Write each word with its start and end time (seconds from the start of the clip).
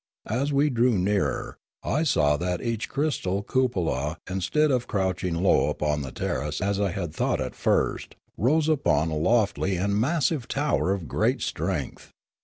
As 0.31 0.51
we 0.51 0.71
drew 0.71 0.97
nearer, 0.97 1.59
I 1.83 2.01
saw 2.01 2.35
that 2.37 2.59
each 2.63 2.89
crystal 2.89 3.43
cupola, 3.43 4.17
instead 4.27 4.71
of 4.71 4.87
crouching 4.87 5.35
low 5.35 5.69
upon 5.69 6.01
the 6.01 6.11
ter 6.11 6.41
race 6.43 6.59
as 6.59 6.79
I 6.79 6.89
had 6.89 7.13
thought 7.13 7.39
at 7.39 7.53
first, 7.53 8.15
rose 8.35 8.67
upon 8.67 9.11
a 9.11 9.15
lofty 9.15 9.75
and 9.75 9.95
massive 9.95 10.47
tower 10.47 10.91
of 10.91 11.07
great 11.07 11.43
strength. 11.43 12.09